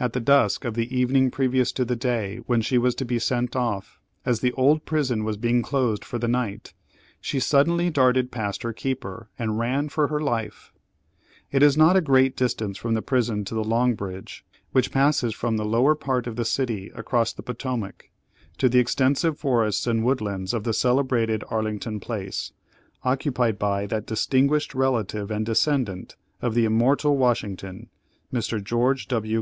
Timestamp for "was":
2.78-2.94, 5.22-5.36